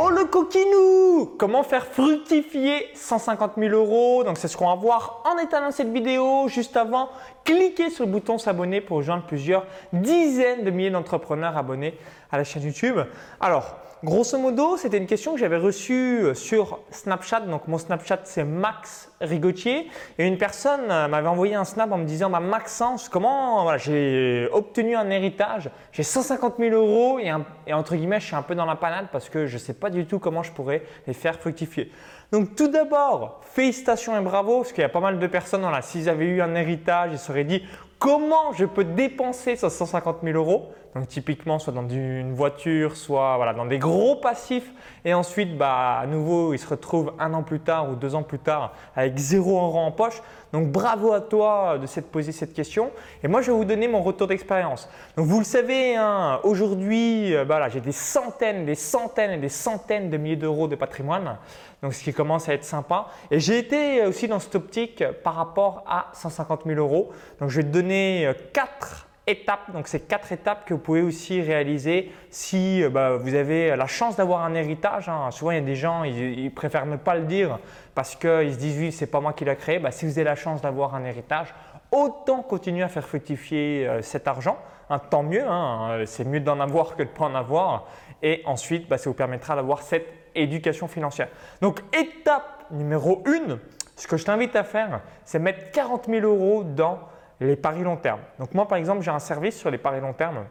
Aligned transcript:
Oh 0.00 0.10
le 0.10 0.26
coquinou 0.26 1.34
Comment 1.38 1.64
faire 1.64 1.84
fructifier 1.84 2.86
150 2.94 3.54
000 3.58 3.74
euros? 3.74 4.22
Donc 4.22 4.38
c'est 4.38 4.46
ce 4.46 4.56
qu'on 4.56 4.68
va 4.68 4.76
voir 4.76 5.24
en 5.24 5.36
étalant 5.42 5.72
cette 5.72 5.92
vidéo. 5.92 6.46
Juste 6.46 6.76
avant, 6.76 7.08
cliquez 7.42 7.90
sur 7.90 8.06
le 8.06 8.12
bouton 8.12 8.38
s'abonner 8.38 8.80
pour 8.80 8.98
rejoindre 8.98 9.24
plusieurs 9.24 9.66
dizaines 9.92 10.62
de 10.62 10.70
milliers 10.70 10.90
d'entrepreneurs 10.90 11.56
abonnés 11.56 11.98
à 12.30 12.36
la 12.36 12.44
chaîne 12.44 12.62
YouTube. 12.62 12.98
Alors, 13.40 13.76
grosso 14.04 14.38
modo, 14.38 14.76
c'était 14.76 14.98
une 14.98 15.06
question 15.06 15.32
que 15.32 15.40
j'avais 15.40 15.56
reçue 15.56 16.20
euh, 16.22 16.34
sur 16.34 16.80
Snapchat. 16.90 17.40
Donc 17.40 17.66
mon 17.66 17.78
Snapchat 17.78 18.20
c'est 18.24 18.44
Max 18.44 19.10
Rigotier 19.20 19.88
et 20.18 20.26
une 20.26 20.38
personne 20.38 20.90
euh, 20.90 21.08
m'avait 21.08 21.28
envoyé 21.28 21.54
un 21.54 21.64
snap 21.64 21.90
en 21.90 21.98
me 21.98 22.04
disant 22.04 22.30
bah, 22.30 22.40
Maxence, 22.40 23.08
comment 23.08 23.76
j'ai 23.78 24.48
obtenu 24.52 24.94
un 24.94 25.10
héritage, 25.10 25.70
j'ai 25.92 26.02
150 26.02 26.54
000 26.58 26.74
euros 26.74 27.18
et, 27.18 27.32
entre 27.72 27.96
guillemets 27.96 28.20
je 28.20 28.26
suis 28.26 28.36
un 28.36 28.42
peu 28.42 28.54
dans 28.54 28.66
la 28.66 28.76
panade 28.76 29.08
parce 29.10 29.28
que 29.28 29.46
je 29.46 29.54
ne 29.54 29.58
sais 29.58 29.74
pas 29.74 29.90
du 29.90 30.06
tout 30.06 30.18
comment 30.18 30.42
je 30.42 30.52
pourrais 30.52 30.82
les 31.06 31.14
faire 31.14 31.36
fructifier. 31.36 31.90
Donc 32.30 32.54
tout 32.54 32.68
d'abord, 32.68 33.40
félicitations 33.42 34.16
et 34.18 34.22
bravo 34.22 34.58
parce 34.58 34.72
qu'il 34.72 34.82
y 34.82 34.84
a 34.84 34.90
pas 34.90 35.00
mal 35.00 35.18
de 35.18 35.26
personnes, 35.26 35.62
voilà, 35.62 35.82
s'ils 35.82 36.08
avaient 36.08 36.26
eu 36.26 36.42
un 36.42 36.54
héritage, 36.54 37.10
ils 37.12 37.18
seraient 37.18 37.44
dit 37.44 37.62
comment 37.98 38.52
je 38.52 38.64
peux 38.64 38.84
dépenser 38.84 39.56
ces 39.56 39.70
150 39.70 40.18
000 40.22 40.36
euros. 40.36 40.72
Donc 40.94 41.08
typiquement, 41.08 41.58
soit 41.58 41.72
dans 41.72 41.88
une 41.88 42.32
voiture, 42.32 42.96
soit 42.96 43.36
voilà, 43.36 43.52
dans 43.52 43.66
des 43.66 43.78
gros 43.78 44.16
passifs. 44.16 44.70
Et 45.04 45.14
ensuite, 45.14 45.56
bah, 45.56 45.98
à 46.00 46.06
nouveau, 46.06 46.54
ils 46.54 46.58
se 46.58 46.66
retrouvent 46.66 47.12
un 47.18 47.34
an 47.34 47.42
plus 47.42 47.60
tard 47.60 47.90
ou 47.90 47.94
deux 47.94 48.14
ans 48.14 48.22
plus 48.22 48.38
tard 48.38 48.72
avec 48.96 49.16
zéro 49.18 49.58
euro 49.58 49.78
en 49.78 49.92
poche. 49.92 50.22
Donc 50.52 50.68
bravo 50.68 51.12
à 51.12 51.20
toi 51.20 51.76
de 51.78 51.86
s'être 51.86 52.10
posé 52.10 52.32
cette 52.32 52.54
question. 52.54 52.90
Et 53.22 53.28
moi, 53.28 53.42
je 53.42 53.50
vais 53.50 53.56
vous 53.56 53.66
donner 53.66 53.86
mon 53.86 54.02
retour 54.02 54.26
d'expérience. 54.26 54.88
Donc 55.16 55.26
vous 55.26 55.38
le 55.38 55.44
savez, 55.44 55.94
hein, 55.94 56.40
aujourd'hui, 56.42 57.34
euh, 57.34 57.44
bah, 57.44 57.68
j'ai 57.68 57.80
des 57.80 57.92
centaines, 57.92 58.64
des 58.64 58.74
centaines 58.74 59.32
et 59.32 59.38
des 59.38 59.50
centaines 59.50 60.08
de 60.08 60.16
milliers 60.16 60.36
d'euros 60.36 60.68
de 60.68 60.74
patrimoine. 60.74 61.36
Donc 61.82 61.92
ce 61.92 62.02
qui 62.02 62.14
commence 62.14 62.48
à 62.48 62.54
être 62.54 62.64
sympa. 62.64 63.08
Et 63.30 63.40
j'ai 63.40 63.58
été 63.58 64.04
aussi 64.06 64.26
dans 64.26 64.38
cette 64.38 64.54
optique 64.54 65.04
par 65.22 65.34
rapport 65.34 65.84
à 65.86 66.06
150 66.14 66.62
000 66.64 66.80
euros. 66.80 67.10
Donc 67.40 67.50
je 67.50 67.56
vais 67.58 67.64
te 67.64 67.72
donner 67.72 68.26
euh, 68.26 68.32
quatre 68.52 69.07
étapes. 69.28 69.70
Donc, 69.72 69.88
c'est 69.88 70.00
quatre 70.00 70.32
étapes 70.32 70.64
que 70.64 70.74
vous 70.74 70.80
pouvez 70.80 71.02
aussi 71.02 71.40
réaliser 71.40 72.10
si 72.30 72.82
euh, 72.82 72.90
bah, 72.90 73.16
vous 73.16 73.34
avez 73.34 73.76
la 73.76 73.86
chance 73.86 74.16
d'avoir 74.16 74.44
un 74.44 74.54
héritage. 74.54 75.08
Hein. 75.08 75.30
Souvent, 75.30 75.52
il 75.52 75.56
y 75.56 75.58
a 75.58 75.62
des 75.62 75.76
gens, 75.76 76.04
ils, 76.04 76.50
préfèrent 76.50 76.86
ne 76.86 76.96
pas 76.96 77.16
le 77.16 77.24
dire 77.24 77.58
parce 77.94 78.16
qu'ils 78.16 78.54
se 78.54 78.58
disent 78.58 78.78
oui, 78.78 78.92
c'est 78.92 79.06
pas 79.06 79.20
moi 79.20 79.32
qui 79.32 79.44
l'ai 79.44 79.56
créé. 79.56 79.78
Bah, 79.78 79.90
si 79.90 80.06
vous 80.06 80.12
avez 80.12 80.24
la 80.24 80.34
chance 80.34 80.62
d'avoir 80.62 80.94
un 80.94 81.04
héritage, 81.04 81.54
autant 81.92 82.42
continuer 82.42 82.82
à 82.82 82.88
faire 82.88 83.04
fructifier 83.06 83.86
euh, 83.86 84.02
cet 84.02 84.26
argent. 84.26 84.58
Hein, 84.90 85.00
tant 85.10 85.22
mieux, 85.22 85.44
hein. 85.46 86.02
c'est 86.06 86.24
mieux 86.24 86.40
d'en 86.40 86.60
avoir 86.60 86.96
que 86.96 87.02
de 87.02 87.08
ne 87.08 87.14
pas 87.14 87.26
en 87.26 87.34
avoir. 87.34 87.86
Et 88.22 88.42
ensuite, 88.46 88.88
bah, 88.88 88.96
ça 88.96 89.10
vous 89.10 89.14
permettra 89.14 89.54
d'avoir 89.54 89.82
cette 89.82 90.06
éducation 90.34 90.88
financière. 90.88 91.28
Donc, 91.60 91.80
étape 91.92 92.64
numéro 92.70 93.22
1, 93.26 93.58
ce 93.96 94.06
que 94.06 94.16
je 94.16 94.24
t'invite 94.24 94.56
à 94.56 94.64
faire, 94.64 95.00
c'est 95.24 95.38
mettre 95.38 95.70
40 95.72 96.06
000 96.06 96.26
euros 96.26 96.64
dans 96.64 97.00
les 97.40 97.56
paris 97.56 97.82
long 97.82 97.96
terme. 97.96 98.20
Donc 98.38 98.54
moi, 98.54 98.66
par 98.66 98.78
exemple, 98.78 99.02
j'ai 99.02 99.10
un 99.10 99.18
service 99.18 99.56
sur 99.56 99.70
les 99.70 99.78
paris 99.78 100.00
long 100.00 100.12
terme 100.12 100.44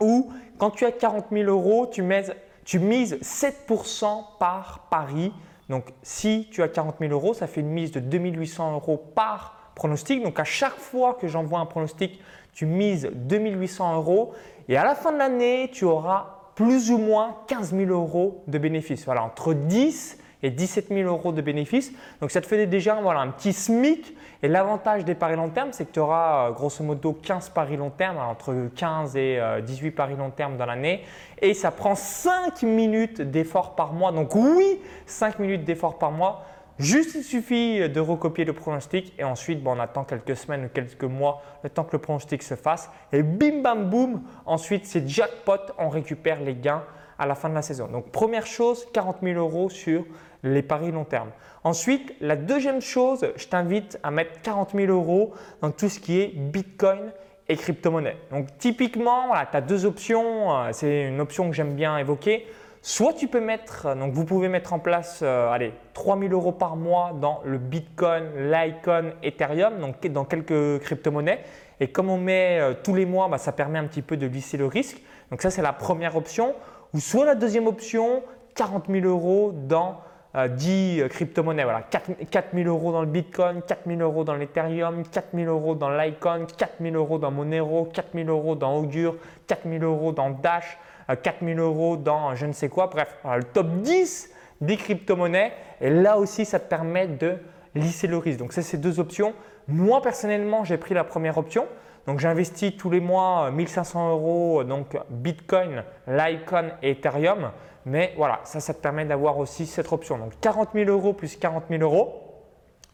où 0.00 0.32
quand 0.58 0.70
tu 0.70 0.84
as 0.84 0.92
40 0.92 1.26
000 1.32 1.50
euros, 1.50 1.86
tu, 1.86 2.02
mises 2.02 2.34
7% 2.66 4.24
par 4.38 4.86
pari. 4.90 5.32
Donc 5.68 5.86
si 6.02 6.48
tu 6.50 6.62
as 6.62 6.68
40 6.68 6.96
000 7.00 7.12
euros, 7.12 7.34
ça 7.34 7.46
fait 7.46 7.60
une 7.60 7.70
mise 7.70 7.92
de 7.92 8.00
2800 8.00 8.72
euros 8.72 8.96
par 9.14 9.72
pronostic. 9.74 10.22
Donc 10.22 10.38
à 10.38 10.44
chaque 10.44 10.76
fois 10.76 11.14
que 11.14 11.28
j'envoie 11.28 11.60
un 11.60 11.66
pronostic, 11.66 12.20
tu 12.52 12.66
mises 12.66 13.10
2800 13.14 13.96
euros 13.96 14.32
et 14.68 14.76
à 14.76 14.84
la 14.84 14.94
fin 14.94 15.12
de 15.12 15.18
l'année, 15.18 15.70
tu 15.72 15.84
auras 15.84 16.38
plus 16.54 16.90
ou 16.90 16.98
moins 16.98 17.36
15 17.46 17.74
000 17.74 17.90
euros 17.90 18.44
de 18.46 18.58
bénéfices. 18.58 19.04
Voilà, 19.04 19.24
entre 19.24 19.54
10 19.54 20.18
et 20.42 20.50
17 20.50 20.88
000 20.88 21.08
euros 21.08 21.32
de 21.32 21.40
bénéfices. 21.40 21.92
Donc 22.20 22.30
ça 22.30 22.40
te 22.40 22.46
fait 22.46 22.66
déjà 22.66 22.94
voilà, 23.00 23.20
un 23.20 23.28
petit 23.28 23.52
SMIC. 23.52 24.16
Et 24.44 24.48
l'avantage 24.48 25.04
des 25.04 25.14
paris 25.14 25.36
long 25.36 25.50
terme, 25.50 25.68
c'est 25.72 25.84
que 25.84 25.92
tu 25.92 26.00
auras 26.00 26.48
euh, 26.48 26.52
grosso 26.52 26.82
modo 26.82 27.12
15 27.12 27.50
paris 27.50 27.76
long 27.76 27.90
terme, 27.90 28.18
entre 28.18 28.70
15 28.74 29.16
et 29.16 29.40
18 29.64 29.88
euh, 29.88 29.90
paris 29.92 30.16
long 30.16 30.30
terme 30.30 30.56
dans 30.56 30.66
l'année. 30.66 31.04
Et 31.40 31.54
ça 31.54 31.70
prend 31.70 31.94
5 31.94 32.62
minutes 32.62 33.20
d'effort 33.20 33.76
par 33.76 33.92
mois. 33.92 34.10
Donc 34.10 34.34
oui, 34.34 34.80
5 35.06 35.38
minutes 35.38 35.64
d'effort 35.64 35.98
par 35.98 36.10
mois. 36.10 36.44
Juste 36.78 37.14
il 37.14 37.22
suffit 37.22 37.88
de 37.88 38.00
recopier 38.00 38.44
le 38.44 38.54
pronostic 38.54 39.12
et 39.18 39.24
ensuite 39.24 39.62
bon, 39.62 39.76
on 39.76 39.78
attend 39.78 40.04
quelques 40.04 40.36
semaines 40.36 40.64
ou 40.64 40.68
quelques 40.68 41.04
mois 41.04 41.42
le 41.62 41.70
temps 41.70 41.84
que 41.84 41.92
le 41.92 42.00
pronostic 42.00 42.42
se 42.42 42.54
fasse 42.54 42.90
et 43.12 43.22
bim 43.22 43.60
bam 43.62 43.90
boum, 43.90 44.22
ensuite 44.46 44.86
c'est 44.86 45.06
jackpot, 45.06 45.60
on 45.78 45.90
récupère 45.90 46.40
les 46.40 46.56
gains 46.56 46.82
à 47.18 47.26
la 47.26 47.34
fin 47.34 47.48
de 47.50 47.54
la 47.54 47.62
saison. 47.62 47.88
Donc 47.88 48.10
première 48.10 48.46
chose, 48.46 48.86
40 48.92 49.18
000 49.22 49.38
euros 49.38 49.68
sur 49.68 50.04
les 50.42 50.62
paris 50.62 50.90
long 50.90 51.04
terme. 51.04 51.30
Ensuite, 51.64 52.14
la 52.20 52.36
deuxième 52.36 52.80
chose, 52.80 53.26
je 53.36 53.46
t'invite 53.46 53.98
à 54.02 54.10
mettre 54.10 54.40
40 54.42 54.72
000 54.74 54.92
euros 54.92 55.32
dans 55.60 55.70
tout 55.70 55.88
ce 55.88 56.00
qui 56.00 56.20
est 56.20 56.32
Bitcoin 56.34 57.12
et 57.48 57.56
crypto-monnaie. 57.56 58.16
Donc 58.30 58.46
typiquement, 58.58 59.32
tu 59.50 59.56
as 59.56 59.60
deux 59.60 59.84
options. 59.84 60.56
Euh, 60.56 60.68
c'est 60.72 61.04
une 61.04 61.20
option 61.20 61.48
que 61.48 61.54
j'aime 61.54 61.74
bien 61.74 61.98
évoquer. 61.98 62.46
Soit 62.84 63.12
tu 63.12 63.28
peux 63.28 63.40
mettre, 63.40 63.94
donc 63.94 64.12
vous 64.12 64.24
pouvez 64.24 64.48
mettre 64.48 64.72
en 64.72 64.80
place, 64.80 65.20
euh, 65.22 65.52
allez, 65.52 65.72
3 65.94 66.18
000 66.18 66.32
euros 66.32 66.50
par 66.50 66.74
mois 66.74 67.12
dans 67.20 67.40
le 67.44 67.58
Bitcoin, 67.58 68.24
l'Icon, 68.50 69.12
Ethereum, 69.22 69.78
donc 69.78 70.04
dans 70.08 70.24
quelques 70.24 70.80
crypto-monnaies. 70.80 71.44
Et 71.78 71.88
comme 71.88 72.10
on 72.10 72.18
met 72.18 72.58
euh, 72.60 72.74
tous 72.82 72.94
les 72.94 73.06
mois, 73.06 73.28
bah, 73.28 73.38
ça 73.38 73.52
permet 73.52 73.78
un 73.78 73.86
petit 73.86 74.02
peu 74.02 74.16
de 74.16 74.26
lisser 74.26 74.56
le 74.56 74.66
risque. 74.66 75.00
Donc 75.30 75.42
ça, 75.42 75.50
c'est 75.50 75.62
la 75.62 75.72
première 75.72 76.16
option. 76.16 76.56
Ou 76.92 76.98
soit 76.98 77.24
la 77.24 77.36
deuxième 77.36 77.68
option, 77.68 78.24
40 78.56 78.86
000 78.90 79.06
euros 79.06 79.52
dans 79.52 80.00
10 80.34 81.00
euh, 81.00 81.08
crypto-monnaies. 81.08 81.64
Voilà, 81.64 81.82
4, 81.82 82.10
000 82.54 82.68
euros 82.68 82.92
dans 82.92 83.02
le 83.02 83.06
Bitcoin, 83.06 83.62
4 83.62 83.80
000 83.86 84.00
euros 84.00 84.24
dans 84.24 84.34
l'Ethereum, 84.34 85.02
4 85.06 85.28
000 85.34 85.50
euros 85.50 85.74
dans 85.74 85.90
l'Icon, 85.90 86.46
4 86.56 86.74
000 86.80 86.94
euros 86.94 87.18
dans 87.18 87.30
Monero, 87.30 87.84
4 87.92 88.08
000 88.14 88.28
euros 88.28 88.54
dans 88.54 88.76
Augure, 88.76 89.16
4 89.46 89.68
000 89.68 89.84
euros 89.84 90.12
dans 90.12 90.30
Dash, 90.30 90.78
4 91.22 91.44
000 91.44 91.60
euros 91.60 91.96
dans 91.96 92.34
je 92.34 92.46
ne 92.46 92.52
sais 92.52 92.68
quoi. 92.68 92.86
Bref, 92.86 93.16
le 93.24 93.42
top 93.42 93.66
10 93.82 94.30
des 94.62 94.76
crypto-monnaies. 94.76 95.52
Et 95.80 95.90
là 95.90 96.18
aussi, 96.18 96.46
ça 96.46 96.58
te 96.58 96.68
permet 96.68 97.08
de 97.08 97.36
lisser 97.74 98.06
le 98.06 98.16
risque. 98.16 98.38
Donc, 98.38 98.52
c'est 98.52 98.80
deux 98.80 99.00
options. 99.00 99.34
Moi, 99.68 100.00
personnellement, 100.00 100.64
j'ai 100.64 100.78
pris 100.78 100.94
la 100.94 101.04
première 101.04 101.36
option. 101.36 101.66
Donc 102.06 102.18
j'investis 102.18 102.76
tous 102.76 102.90
les 102.90 103.00
mois 103.00 103.50
1500 103.50 104.06
euh, 104.06 104.12
euros 104.12 104.60
euh, 104.60 104.64
donc 104.64 104.96
Bitcoin, 105.10 105.84
Litecoin 106.06 106.70
et 106.82 106.92
Ethereum. 106.92 107.50
Mais 107.84 108.14
voilà, 108.16 108.40
ça, 108.44 108.60
ça 108.60 108.74
te 108.74 108.80
permet 108.80 109.04
d'avoir 109.04 109.38
aussi 109.38 109.66
cette 109.66 109.92
option. 109.92 110.18
Donc 110.18 110.32
40 110.40 110.70
000 110.74 110.90
euros 110.90 111.12
plus 111.12 111.36
40 111.36 111.64
000 111.68 111.82
euros, 111.82 112.42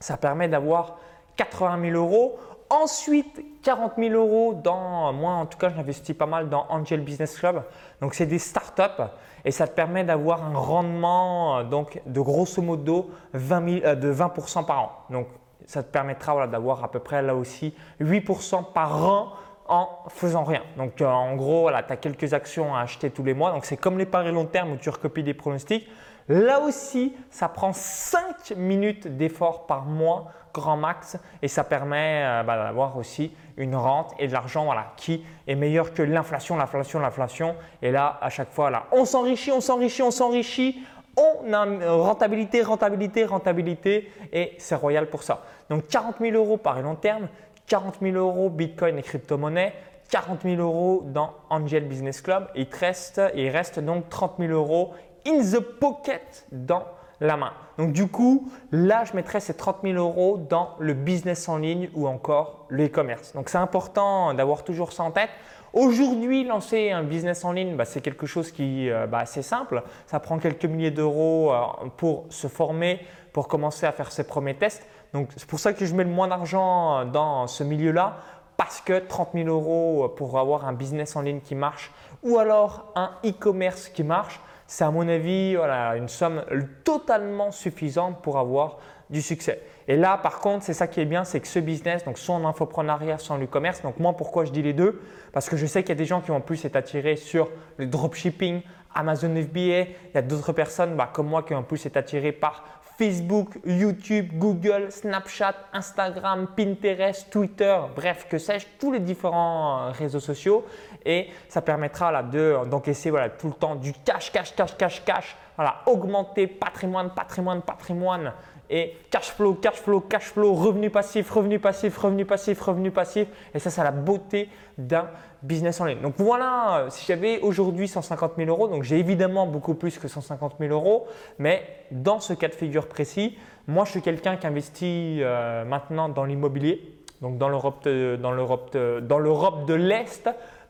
ça 0.01 0.17
permet 0.17 0.49
d'avoir 0.49 0.99
80 1.37 1.91
000 1.91 1.97
euros. 1.97 2.39
Ensuite, 2.71 3.63
40 3.63 3.93
000 3.97 4.15
euros 4.15 4.61
dans, 4.63 5.13
moi 5.15 5.33
en 5.33 5.47
tout 5.47 5.57
cas, 5.57 5.71
j'investis 5.71 6.15
pas 6.15 6.27
mal 6.27 6.51
dans 6.51 6.67
Angel 6.69 7.01
Business 7.01 7.39
Club. 7.39 7.63
Donc, 8.03 8.15
c'est 8.15 8.27
des 8.27 8.39
startups 8.39 9.05
et 9.45 9.51
ça 9.51 9.67
te 9.67 9.75
permet 9.75 10.05
d'avoir 10.05 10.45
un 10.45 10.59
rendement 10.59 11.59
euh, 11.59 11.65
donc, 11.65 12.03
de 12.05 12.21
grosso 12.21 12.61
modo 12.61 13.11
20 13.33 13.95
de 13.95 14.13
20% 14.13 14.67
par 14.67 14.83
an. 14.83 14.93
Donc, 15.09 15.29
ça 15.69 15.83
te 15.83 15.93
permettra 15.93 16.47
d'avoir 16.49 16.83
à 16.83 16.91
peu 16.91 16.99
près 16.99 17.23
là 17.23 17.37
aussi 17.37 17.75
8% 18.01 18.73
par 18.73 19.05
an 19.05 19.33
en 19.69 19.87
faisant 20.09 20.43
rien. 20.43 20.63
Donc 20.79 21.01
euh, 21.01 21.07
en 21.07 21.37
gros, 21.37 21.71
tu 21.71 21.93
as 21.93 21.97
quelques 21.97 22.33
actions 22.33 22.75
à 22.75 22.81
acheter 22.81 23.11
tous 23.11 23.23
les 23.23 23.35
mois. 23.35 23.53
Donc 23.53 23.67
c'est 23.67 23.77
comme 23.77 23.99
les 23.99 24.07
paris 24.07 24.33
long 24.33 24.47
terme 24.47 24.73
où 24.73 24.77
tu 24.77 24.89
recopies 24.89 25.23
des 25.23 25.35
pronostics. 25.35 25.87
Là 26.29 26.61
aussi, 26.61 27.15
ça 27.31 27.49
prend 27.49 27.73
5 27.75 28.57
minutes 28.57 29.09
d'effort 29.09 29.67
par 29.67 29.85
mois, 29.85 30.33
grand 30.55 30.77
max, 30.77 31.19
et 31.43 31.49
ça 31.49 31.65
permet 31.65 32.23
euh, 32.25 32.43
bah, 32.43 32.57
d'avoir 32.57 32.97
aussi 32.97 33.35
une 33.59 33.77
rente 33.77 34.15
et 34.19 34.27
de 34.27 34.33
l'argent 34.33 34.65
voilà, 34.65 34.93
qui 34.97 35.25
est 35.47 35.55
meilleur 35.55 35.93
que 35.93 36.03
l'inflation, 36.03 36.57
l'inflation, 36.57 36.99
l'inflation. 36.99 37.57
Et 37.83 37.91
là, 37.91 38.19
à 38.23 38.31
chaque 38.31 38.51
fois, 38.51 38.71
là, 38.71 38.87
on 38.93 39.05
s'enrichit, 39.05 39.53
on 39.53 39.61
s'enrichit, 39.61 40.03
on 40.03 40.11
s'enrichit 40.11 40.83
on 41.19 41.53
a 41.53 41.65
rentabilité, 41.93 42.63
rentabilité, 42.63 43.25
rentabilité 43.25 44.11
et 44.33 44.55
c'est 44.59 44.75
royal 44.75 45.09
pour 45.09 45.23
ça. 45.23 45.43
Donc 45.71 45.87
40 45.89 46.17
000 46.21 46.37
euros 46.37 46.57
par 46.57 46.81
long 46.81 46.95
terme, 46.95 47.29
40 47.67 47.97
000 48.01 48.17
euros 48.17 48.51
Bitcoin 48.51 48.99
et 48.99 49.03
crypto-monnaie, 49.03 49.75
40 50.11 50.43
000 50.43 50.57
euros 50.57 51.03
dans 51.05 51.35
Angel 51.51 51.85
Business 51.85 52.21
Club. 52.21 52.49
il, 52.55 52.67
reste, 52.73 53.21
il 53.35 53.51
reste 53.51 53.79
donc 53.81 54.09
30 54.09 54.35
000 54.39 54.53
euros 54.53 54.95
in 55.27 55.41
the 55.41 55.61
pocket 55.61 56.47
dans 56.51 56.85
la 57.21 57.37
main. 57.37 57.53
Donc 57.79 57.93
du 57.93 58.09
coup, 58.09 58.49
là, 58.73 59.05
je 59.05 59.15
mettrai 59.15 59.41
ces 59.41 59.55
30 59.55 59.79
000 59.83 59.99
euros 59.99 60.39
dans 60.39 60.77
le 60.79 60.95
business 60.95 61.49
en 61.49 61.59
ligne 61.59 61.91
ou 61.95 62.07
encore 62.07 62.67
le 62.69 62.87
e-commerce. 62.87 63.33
Donc 63.35 63.49
c'est 63.49 63.59
important 63.59 64.35
d'avoir 64.35 64.65
toujours 64.65 64.93
ça 64.93 65.03
en 65.03 65.11
tête. 65.11 65.31
Aujourd'hui, 65.73 66.45
lancer 66.45 66.91
un 66.91 67.03
business 67.03 67.45
en 67.45 67.53
ligne, 67.53 67.77
bah, 67.77 67.85
c'est 67.85 68.01
quelque 68.01 68.27
chose 68.27 68.51
qui 68.51 68.91
euh, 68.91 69.07
bah, 69.07 69.19
assez 69.19 69.43
simple. 69.43 69.83
Ça 70.07 70.21
prend 70.21 70.39
quelques 70.39 70.65
milliers 70.65 70.91
d'euros 70.91 71.53
euh, 71.53 71.89
pour 71.97 72.27
se 72.31 72.49
former, 72.49 73.01
pour 73.33 73.49
commencer 73.49 73.87
à 73.87 73.93
faire 73.93 74.11
ses 74.11 74.25
premiers 74.25 74.55
tests. 74.55 74.87
Donc 75.13 75.29
c'est 75.37 75.49
pour 75.49 75.61
ça 75.61 75.73
que 75.73 75.85
je 75.85 75.95
mets 75.95 76.05
le 76.05 76.11
moins 76.11 76.29
d'argent 76.29 77.05
dans 77.07 77.47
ce 77.47 77.65
milieu-là 77.65 78.19
parce 78.57 78.81
que 78.81 78.99
30 78.99 79.31
000 79.35 79.49
euros 79.49 80.09
pour 80.17 80.39
avoir 80.39 80.67
un 80.67 80.73
business 80.73 81.17
en 81.17 81.23
ligne 81.23 81.41
qui 81.41 81.55
marche 81.55 81.91
ou 82.23 82.39
alors 82.39 82.93
un 82.95 83.13
e-commerce 83.25 83.89
qui 83.89 84.03
marche, 84.03 84.41
c'est 84.69 84.85
à 84.85 84.91
mon 84.91 85.09
avis 85.09 85.57
voilà, 85.57 85.97
une 85.97 86.09
somme 86.09 86.45
totalement 86.85 87.51
suffisante 87.51 88.23
pour 88.23 88.39
avoir 88.39 88.79
du 89.11 89.23
succès. 89.23 89.63
Et 89.89 89.97
là, 89.97 90.19
par 90.19 90.41
contre, 90.41 90.65
c'est 90.65 90.75
ça 90.75 90.87
qui 90.87 91.01
est 91.01 91.07
bien, 91.07 91.25
c'est 91.25 91.41
que 91.41 91.49
ce 91.49 91.59
business, 91.59 92.05
donc 92.05 92.19
soit 92.19 92.35
en 92.35 92.45
infoprenariat, 92.45 93.17
soit 93.17 93.35
en 93.35 93.43
e-commerce, 93.43 93.81
donc 93.81 93.99
moi, 93.99 94.15
pourquoi 94.15 94.45
je 94.45 94.53
dis 94.53 94.63
les 94.63 94.75
deux? 94.75 95.01
Parce 95.33 95.49
que 95.49 95.57
je 95.57 95.65
sais 95.65 95.83
qu'il 95.83 95.89
y 95.89 95.93
a 95.93 95.95
des 95.97 96.05
gens 96.05 96.21
qui 96.21 96.29
vont 96.29 96.43
plus 96.43 96.63
être 96.67 96.77
attirés 96.77 97.17
sur 97.17 97.51
le 97.79 97.87
dropshipping, 97.87 98.61
Amazon 98.95 99.35
FBA. 99.35 99.61
Il 99.61 100.15
y 100.15 100.19
a 100.19 100.23
d'autres 100.23 100.53
personnes 100.53 100.95
bah, 100.95 101.09
comme 101.11 101.29
moi 101.29 101.43
qui 101.43 101.55
vont 101.55 101.63
plus 101.63 101.85
être 101.87 101.97
attirés 101.97 102.33
par 102.33 102.65
Facebook, 102.99 103.51
YouTube, 103.65 104.33
Google, 104.35 104.89
Snapchat, 104.91 105.55
Instagram, 105.73 106.49
Pinterest, 106.57 107.31
Twitter, 107.31 107.77
bref, 107.95 108.27
que 108.29 108.39
sais-je, 108.39 108.67
tous 108.81 108.93
les 108.93 108.99
différents 108.99 109.87
euh, 109.87 109.91
réseaux 109.93 110.19
sociaux. 110.19 110.67
Et 111.09 111.29
ça 111.49 111.63
permettra 111.63 112.13
là, 112.13 112.23
d'encaisser 112.23 113.09
voilà, 113.09 113.31
tout 113.31 113.49
le 113.49 113.55
temps 113.55 113.77
du 113.77 113.95
cash, 114.05 114.31
cash, 114.31 114.55
cash, 114.55 114.77
cash, 114.77 115.03
cash. 115.07 115.37
Voilà, 115.57 115.77
augmenter 115.87 116.47
patrimoine, 116.47 117.11
patrimoine, 117.11 117.63
patrimoine 117.63 118.35
et 118.69 118.95
cash 119.11 119.31
flow, 119.31 119.55
cash 119.55 119.77
flow, 119.77 120.01
cash 120.01 120.25
flow, 120.25 120.53
revenu 120.53 120.91
passif, 120.91 121.31
revenu 121.31 121.59
passif, 121.59 121.97
revenu 121.97 122.27
passif, 122.27 122.61
revenu 122.61 122.91
passif. 122.91 123.27
Et 123.55 123.59
ça, 123.59 123.71
c'est 123.71 123.83
la 123.83 123.91
beauté 123.91 124.51
d'un 124.77 125.09
business 125.43 125.81
en 125.81 125.87
ligne. 125.87 126.03
Donc 126.03 126.17
voilà, 126.19 126.81
euh, 126.81 126.91
si 126.91 127.07
j'avais 127.07 127.41
aujourd'hui 127.41 127.89
150 127.89 128.33
000 128.37 128.51
euros, 128.51 128.69
donc 128.69 128.83
j'ai 128.83 128.99
évidemment 128.99 129.47
beaucoup 129.47 129.75
plus 129.75 129.99
que 129.99 130.09
150 130.09 130.57
000 130.61 130.75
euros, 130.75 131.07
mais 131.39 131.63
dans 131.91 132.21
ce 132.21 132.35
cas 132.35 132.49
de 132.49 132.55
figure 132.55 132.87
précis, 132.87 133.39
moi 133.67 133.87
je 133.87 133.93
suis 133.93 134.03
quelqu'un 134.03 134.37
qui 134.37 134.47
investit 134.47 135.21
euh, 135.23 135.65
maintenant 135.65 136.11
dans 136.11 136.25
l'immobilier, 136.25 136.99
donc 137.23 137.39
dans 137.39 137.49
l'Europe 137.49 137.85
de 137.85 139.75
l'Est, 139.75 140.29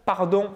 pardon, 0.08 0.54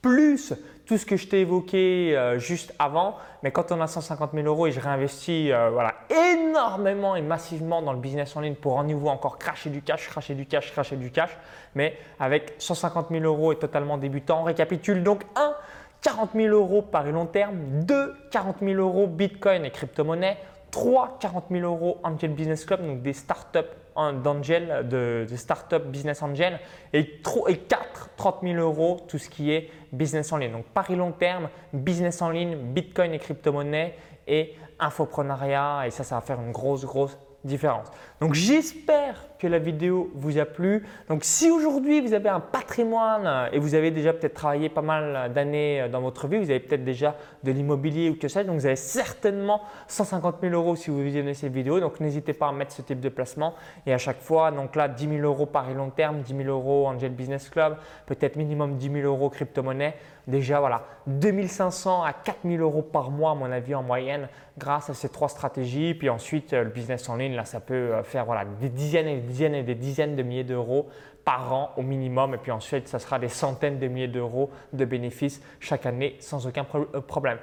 plus 0.00 0.54
tout 0.86 0.96
ce 0.96 1.04
que 1.04 1.18
je 1.18 1.28
t'ai 1.28 1.40
évoqué 1.40 2.16
euh, 2.16 2.38
juste 2.38 2.74
avant. 2.78 3.16
Mais 3.42 3.50
quand 3.50 3.72
on 3.72 3.80
a 3.82 3.86
150 3.86 4.30
000 4.32 4.46
euros 4.46 4.68
et 4.68 4.72
je 4.72 4.80
réinvestis 4.80 5.52
euh, 5.52 5.68
voilà, 5.68 5.96
énormément 6.08 7.14
et 7.14 7.20
massivement 7.20 7.82
dans 7.82 7.92
le 7.92 7.98
business 7.98 8.34
en 8.36 8.40
ligne 8.40 8.54
pour 8.54 8.76
en 8.76 8.84
niveau 8.84 9.10
encore 9.10 9.36
cracher 9.36 9.68
du 9.68 9.82
cash, 9.82 10.08
cracher 10.08 10.34
du 10.34 10.46
cash, 10.46 10.72
cracher 10.72 10.96
du 10.96 11.10
cash. 11.10 11.28
Mais 11.74 11.98
avec 12.18 12.54
150 12.56 13.08
000 13.10 13.22
euros 13.22 13.52
et 13.52 13.56
totalement 13.56 13.98
débutant, 13.98 14.40
on 14.40 14.44
récapitule 14.44 15.02
donc 15.02 15.24
1. 15.36 15.52
40 16.00 16.30
000 16.34 16.48
euros 16.48 16.80
par 16.80 17.04
long 17.04 17.26
terme, 17.26 17.58
2. 17.84 18.14
40 18.30 18.56
000 18.62 18.80
euros 18.80 19.06
Bitcoin 19.06 19.66
et 19.66 19.70
crypto-monnaie, 19.70 20.38
3. 20.70 21.18
40 21.20 21.44
000 21.50 21.70
euros 21.70 21.98
Angel 22.02 22.30
Business 22.30 22.64
Club, 22.64 22.86
donc 22.86 23.02
des 23.02 23.12
startups 23.12 23.58
d'Angel, 23.96 24.88
de, 24.88 25.26
Startup 25.36 25.82
Business 25.84 26.22
Angel, 26.22 26.58
et, 26.92 27.20
4, 27.20 28.10
30 28.16 28.38
000 28.42 28.54
euros, 28.56 28.98
tout 29.08 29.18
ce 29.18 29.28
qui 29.28 29.50
est 29.52 29.70
business 29.92 30.32
en 30.32 30.36
ligne. 30.36 30.52
Donc, 30.52 30.66
pari 30.66 30.96
long 30.96 31.12
terme, 31.12 31.48
business 31.72 32.22
en 32.22 32.30
ligne, 32.30 32.56
Bitcoin 32.56 33.12
et 33.12 33.18
crypto-monnaie 33.18 33.94
et 34.26 34.54
infoprenariat. 34.78 35.86
Et 35.86 35.90
ça, 35.90 36.04
ça 36.04 36.16
va 36.16 36.20
faire 36.20 36.40
une 36.40 36.52
grosse, 36.52 36.84
grosse 36.84 37.16
différence. 37.44 37.88
Donc 38.20 38.34
j'espère 38.34 39.16
que 39.40 39.46
la 39.46 39.58
vidéo 39.58 40.10
vous 40.14 40.38
a 40.38 40.44
plu. 40.44 40.84
Donc 41.08 41.24
si 41.24 41.50
aujourd'hui 41.50 42.00
vous 42.00 42.12
avez 42.12 42.28
un 42.28 42.40
patrimoine 42.40 43.48
et 43.52 43.58
vous 43.58 43.74
avez 43.74 43.90
déjà 43.90 44.12
peut-être 44.12 44.34
travaillé 44.34 44.68
pas 44.68 44.82
mal 44.82 45.32
d'années 45.32 45.88
dans 45.90 46.00
votre 46.00 46.28
vie, 46.28 46.38
vous 46.38 46.50
avez 46.50 46.60
peut-être 46.60 46.84
déjà 46.84 47.16
de 47.42 47.50
l'immobilier 47.50 48.10
ou 48.10 48.16
que 48.16 48.28
sais-je, 48.28 48.46
donc 48.46 48.58
vous 48.58 48.66
avez 48.66 48.76
certainement 48.76 49.62
150 49.88 50.36
000 50.42 50.54
euros 50.54 50.76
si 50.76 50.90
vous 50.90 51.02
visionnez 51.02 51.34
cette 51.34 51.52
vidéo. 51.52 51.80
Donc 51.80 52.00
n'hésitez 52.00 52.34
pas 52.34 52.48
à 52.48 52.52
mettre 52.52 52.72
ce 52.72 52.82
type 52.82 53.00
de 53.00 53.08
placement 53.08 53.54
et 53.86 53.94
à 53.94 53.98
chaque 53.98 54.20
fois, 54.20 54.50
donc 54.50 54.76
là 54.76 54.88
10 54.88 55.08
000 55.08 55.20
euros 55.22 55.46
par 55.46 55.70
long 55.72 55.90
terme, 55.90 56.20
10 56.20 56.36
000 56.36 56.48
euros 56.48 56.86
Angel 56.86 57.12
Business 57.12 57.48
Club, 57.48 57.76
peut-être 58.06 58.36
minimum 58.36 58.76
10 58.76 58.92
000 58.92 59.06
euros 59.06 59.30
crypto-monnaie. 59.30 59.94
Déjà 60.26 60.60
voilà, 60.60 60.84
2500 61.06 62.04
à 62.04 62.12
4000 62.12 62.60
euros 62.60 62.82
par 62.82 63.10
mois 63.10 63.32
à 63.32 63.34
mon 63.34 63.50
avis 63.50 63.74
en 63.74 63.82
moyenne 63.82 64.28
grâce 64.58 64.90
à 64.90 64.94
ces 64.94 65.08
trois 65.08 65.28
stratégies. 65.28 65.94
Puis 65.94 66.08
ensuite 66.08 66.52
le 66.52 66.66
business 66.66 67.08
en 67.08 67.16
ligne, 67.16 67.34
là 67.34 67.44
ça 67.44 67.60
peut 67.60 67.74
euh, 67.74 68.02
faire 68.02 68.24
voilà, 68.24 68.44
des 68.60 68.68
dizaines 68.68 69.08
et 69.08 69.16
des 69.16 69.22
dizaines 69.30 69.54
et 69.54 69.62
des 69.62 69.74
dizaines 69.74 70.16
de 70.16 70.22
milliers 70.22 70.44
d'euros 70.44 70.88
par 71.24 71.52
an 71.52 71.70
au 71.76 71.82
minimum. 71.82 72.34
Et 72.34 72.38
puis 72.38 72.52
ensuite, 72.52 72.88
ça 72.88 72.98
sera 72.98 73.18
des 73.18 73.28
centaines 73.28 73.78
de 73.78 73.88
milliers 73.88 74.08
d'euros 74.08 74.50
de 74.72 74.84
bénéfices 74.84 75.40
chaque 75.60 75.86
année 75.86 76.16
sans 76.20 76.46
aucun 76.46 76.66
euh, 76.74 77.00
problème. 77.00 77.38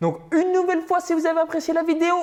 Donc, 0.00 0.18
une 0.32 0.52
nouvelle 0.52 0.80
fois, 0.82 1.00
si 1.00 1.12
vous 1.14 1.26
avez 1.26 1.40
apprécié 1.40 1.72
la 1.74 1.82
vidéo, 1.82 2.14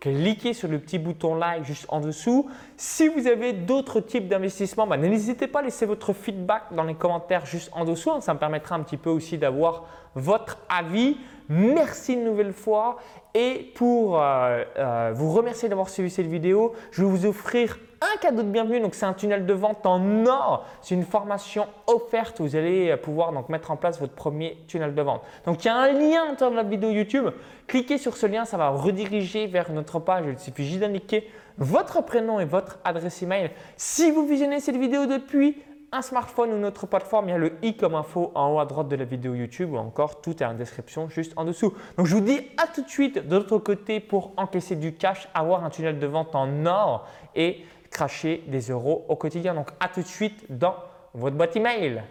cliquez 0.00 0.54
sur 0.54 0.68
le 0.68 0.78
petit 0.78 0.98
bouton 0.98 1.34
like 1.34 1.64
juste 1.64 1.86
en 1.88 2.00
dessous. 2.00 2.48
Si 2.76 3.08
vous 3.08 3.26
avez 3.26 3.52
d'autres 3.52 4.00
types 4.00 4.28
d'investissements, 4.28 4.86
bah, 4.86 4.96
n'hésitez 4.96 5.46
pas 5.46 5.58
à 5.58 5.62
laisser 5.62 5.86
votre 5.86 6.12
feedback 6.12 6.64
dans 6.72 6.84
les 6.84 6.94
commentaires 6.94 7.46
juste 7.46 7.70
en 7.74 7.84
dessous. 7.84 8.20
Ça 8.20 8.34
me 8.34 8.38
permettra 8.38 8.76
un 8.76 8.82
petit 8.82 8.96
peu 8.96 9.10
aussi 9.10 9.38
d'avoir 9.38 9.84
votre 10.14 10.58
avis. 10.68 11.16
Merci 11.48 12.14
une 12.14 12.24
nouvelle 12.24 12.52
fois 12.52 12.98
et 13.34 13.72
pour 13.74 14.20
euh, 14.20 14.64
euh, 14.76 15.12
vous 15.14 15.32
remercier 15.32 15.68
d'avoir 15.68 15.88
suivi 15.88 16.10
cette 16.10 16.26
vidéo, 16.26 16.74
je 16.90 17.02
vais 17.02 17.08
vous 17.08 17.24
offrir 17.24 17.78
un 18.00 18.16
cadeau 18.18 18.42
de 18.42 18.48
bienvenue. 18.48 18.80
Donc, 18.80 18.94
c'est 18.94 19.06
un 19.06 19.12
tunnel 19.12 19.46
de 19.46 19.52
vente 19.52 19.84
en 19.86 20.26
or. 20.26 20.66
C'est 20.82 20.94
une 20.94 21.04
formation 21.04 21.66
offerte. 21.86 22.40
Vous 22.40 22.56
allez 22.56 22.96
pouvoir 22.96 23.32
donc 23.32 23.48
mettre 23.48 23.70
en 23.70 23.76
place 23.76 23.98
votre 24.00 24.14
premier 24.14 24.58
tunnel 24.66 24.94
de 24.94 25.02
vente. 25.02 25.22
Donc, 25.46 25.64
il 25.64 25.68
y 25.68 25.70
a 25.70 25.76
un 25.76 25.92
lien 25.92 26.34
dans 26.38 26.50
la 26.50 26.62
vidéo 26.62 26.90
YouTube. 26.90 27.28
Cliquez 27.66 27.98
sur 27.98 28.16
ce 28.16 28.26
lien, 28.26 28.44
ça 28.44 28.56
va 28.56 28.70
rediriger 28.70 29.46
vers 29.46 29.72
notre 29.72 29.98
page. 29.98 30.24
Il 30.28 30.38
suffit 30.38 30.66
juste 30.66 30.80
d'indiquer 30.80 31.28
votre 31.58 32.04
prénom 32.04 32.40
et 32.40 32.44
votre 32.44 32.78
adresse 32.84 33.22
email. 33.22 33.50
Si 33.76 34.10
vous 34.10 34.26
visionnez 34.26 34.60
cette 34.60 34.76
vidéo 34.76 35.06
depuis 35.06 35.56
un 35.90 36.02
smartphone 36.02 36.52
ou 36.52 36.58
notre 36.58 36.86
plateforme, 36.86 37.28
il 37.28 37.32
y 37.32 37.34
a 37.34 37.38
le 37.38 37.52
i 37.62 37.76
comme 37.76 37.94
info 37.94 38.30
en 38.34 38.52
haut 38.52 38.60
à 38.60 38.66
droite 38.66 38.88
de 38.88 38.96
la 38.96 39.04
vidéo 39.04 39.34
YouTube 39.34 39.72
ou 39.72 39.78
encore 39.78 40.20
tout 40.20 40.42
est 40.42 40.46
en 40.46 40.54
description 40.54 41.08
juste 41.08 41.32
en 41.36 41.44
dessous. 41.44 41.72
Donc 41.96 42.06
je 42.06 42.14
vous 42.14 42.20
dis 42.20 42.40
à 42.58 42.66
tout 42.66 42.82
de 42.82 42.88
suite 42.88 43.26
de 43.26 43.36
l'autre 43.36 43.58
côté 43.58 43.98
pour 44.00 44.32
encaisser 44.36 44.76
du 44.76 44.94
cash, 44.94 45.28
avoir 45.34 45.64
un 45.64 45.70
tunnel 45.70 45.98
de 45.98 46.06
vente 46.06 46.34
en 46.34 46.66
or 46.66 47.06
et 47.34 47.64
cracher 47.98 48.44
des 48.46 48.70
euros 48.70 49.04
au 49.08 49.16
quotidien. 49.16 49.54
Donc 49.54 49.70
à 49.80 49.88
tout 49.88 50.02
de 50.02 50.06
suite 50.06 50.44
dans 50.48 50.76
votre 51.14 51.36
boîte 51.36 51.56
email. 51.56 52.02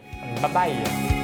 Bye 0.42 0.52
bye 0.54 1.17